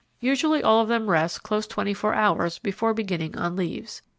[0.19, 4.01] Usually all of them rest close twenty four hours before beginning on leaves.